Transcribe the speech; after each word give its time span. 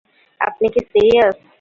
আপনি 0.41 0.67
কি 0.69 0.81
সিরিয়াস? 0.91 1.35